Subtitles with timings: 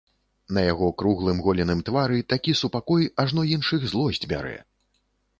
[0.57, 4.55] На яго круглым голеным твары такі супакой, ажно іншых злосць бярэ.